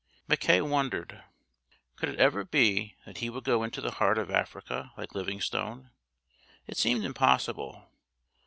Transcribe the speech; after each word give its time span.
'"Mackay 0.27 0.61
wondered. 0.61 1.23
Could 1.95 2.09
it 2.09 2.19
ever 2.19 2.43
be 2.43 2.95
that 3.05 3.17
he 3.19 3.29
would 3.29 3.43
go 3.43 3.61
into 3.61 3.81
the 3.81 3.91
heart 3.91 4.17
of 4.17 4.31
Africa 4.31 4.91
like 4.97 5.13
Livingstone? 5.13 5.91
it 6.65 6.77
seemed 6.77 7.05
impossible. 7.05 7.87